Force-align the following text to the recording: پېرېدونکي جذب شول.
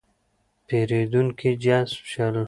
پېرېدونکي 0.67 1.51
جذب 1.63 1.91
شول. 2.11 2.35